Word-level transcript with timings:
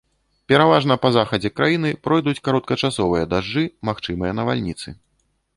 Пераважна 0.51 0.95
па 1.03 1.11
захадзе 1.17 1.51
краіны 1.59 1.91
пройдуць 2.07 2.35
кароткачасовыя 2.47 3.31
дажджы, 3.35 3.65
магчымыя 3.91 4.31
навальніцы. 4.43 4.99